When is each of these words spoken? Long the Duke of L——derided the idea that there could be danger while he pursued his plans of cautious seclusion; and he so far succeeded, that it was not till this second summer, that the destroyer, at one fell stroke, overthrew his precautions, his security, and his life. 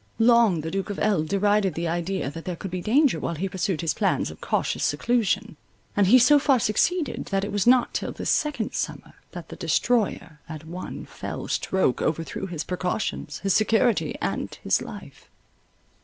Long 0.17 0.61
the 0.61 0.71
Duke 0.71 0.89
of 0.89 0.97
L——derided 0.97 1.75
the 1.75 1.87
idea 1.87 2.31
that 2.31 2.43
there 2.45 2.55
could 2.55 2.71
be 2.71 2.81
danger 2.81 3.19
while 3.19 3.35
he 3.35 3.47
pursued 3.47 3.81
his 3.81 3.93
plans 3.93 4.31
of 4.31 4.41
cautious 4.41 4.83
seclusion; 4.83 5.57
and 5.95 6.07
he 6.07 6.17
so 6.17 6.39
far 6.39 6.59
succeeded, 6.59 7.25
that 7.25 7.43
it 7.43 7.51
was 7.51 7.67
not 7.67 7.93
till 7.93 8.11
this 8.11 8.31
second 8.31 8.73
summer, 8.73 9.13
that 9.33 9.49
the 9.49 9.55
destroyer, 9.55 10.39
at 10.49 10.65
one 10.65 11.05
fell 11.05 11.47
stroke, 11.47 12.01
overthrew 12.01 12.47
his 12.47 12.63
precautions, 12.63 13.37
his 13.41 13.53
security, 13.53 14.15
and 14.19 14.57
his 14.63 14.81
life. 14.81 15.29